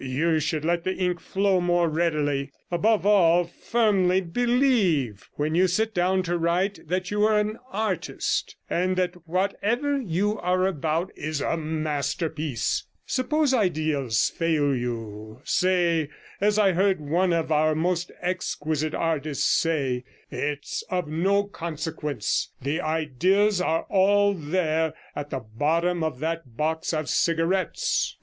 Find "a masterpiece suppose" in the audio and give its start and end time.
11.39-13.53